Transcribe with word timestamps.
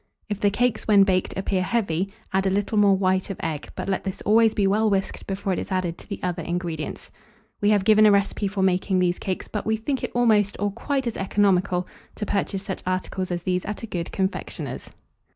If 0.29 0.39
the 0.41 0.49
cakes, 0.49 0.87
when 0.87 1.03
baked, 1.03 1.37
appear 1.37 1.61
heavy, 1.61 2.11
add 2.33 2.47
a 2.47 2.49
little 2.49 2.75
more 2.79 2.97
white 2.97 3.29
of 3.29 3.37
egg, 3.43 3.69
but 3.75 3.87
let 3.87 4.03
this 4.03 4.19
always 4.23 4.55
be 4.55 4.65
well 4.65 4.89
whisked 4.89 5.27
before 5.27 5.53
it 5.53 5.59
is 5.59 5.71
added 5.71 5.99
to 5.99 6.09
the 6.09 6.19
other 6.23 6.41
ingredients. 6.41 7.11
We 7.61 7.69
have 7.69 7.85
given 7.85 8.07
a 8.07 8.11
recipe 8.11 8.47
for 8.47 8.63
making 8.63 8.97
these 8.97 9.19
cakes, 9.19 9.47
but 9.47 9.63
we 9.63 9.77
think 9.77 10.03
it 10.03 10.09
almost 10.15 10.57
or 10.59 10.71
quite 10.71 11.05
as 11.05 11.17
economical 11.17 11.87
to 12.15 12.25
purchase 12.25 12.63
such 12.63 12.81
articles 12.83 13.29
as 13.29 13.43
these 13.43 13.63
at 13.65 13.83
a 13.83 13.85
good 13.85 14.11
confectioner's. 14.11 14.89